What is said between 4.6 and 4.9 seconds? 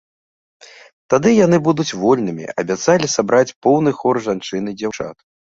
і